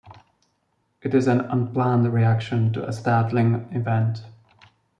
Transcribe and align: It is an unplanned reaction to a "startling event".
It 1.03 1.13
is 1.13 1.27
an 1.27 1.41
unplanned 1.41 2.11
reaction 2.11 2.73
to 2.73 2.87
a 2.87 2.91
"startling 2.91 3.67
event". 3.71 4.23